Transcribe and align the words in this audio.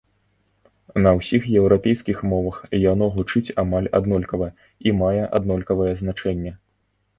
На 1.05 1.11
ўсіх 1.17 1.43
еўрапейскіх 1.59 2.23
мовах 2.31 2.57
яно 2.85 3.11
гучыць 3.19 3.53
амаль 3.65 3.91
аднолькава 4.01 4.49
і 4.89 4.97
мае 5.05 5.23
аднолькавае 5.37 5.93
значэнне. 6.03 6.59